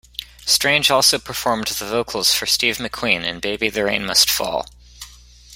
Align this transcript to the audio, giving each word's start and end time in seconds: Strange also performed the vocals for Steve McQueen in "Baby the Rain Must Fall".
Strange 0.47 0.89
also 0.89 1.19
performed 1.19 1.67
the 1.67 1.85
vocals 1.85 2.33
for 2.33 2.47
Steve 2.47 2.77
McQueen 2.79 3.23
in 3.23 3.39
"Baby 3.39 3.69
the 3.69 3.83
Rain 3.83 4.03
Must 4.03 4.31
Fall". 4.31 4.65